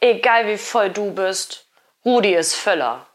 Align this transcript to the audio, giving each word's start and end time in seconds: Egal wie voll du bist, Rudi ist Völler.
Egal 0.00 0.46
wie 0.46 0.58
voll 0.58 0.90
du 0.90 1.12
bist, 1.12 1.66
Rudi 2.04 2.34
ist 2.34 2.54
Völler. 2.54 3.06